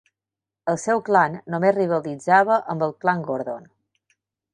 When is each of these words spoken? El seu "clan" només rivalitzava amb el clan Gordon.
El 0.71 0.77
seu 0.83 1.01
"clan" 1.09 1.35
només 1.55 1.75
rivalitzava 1.75 2.57
amb 2.75 2.87
el 2.87 2.95
clan 3.05 3.21
Gordon. 3.29 3.69